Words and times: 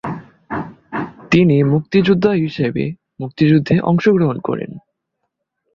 তিনি 1.31 1.63
মুক্তিযোদ্ধা 1.63 2.31
হিসেবে 2.33 2.83
মুক্তিযুদ্ধে 3.19 3.75
অংশগ্রহণ 3.81 4.37
করেন। 4.39 4.71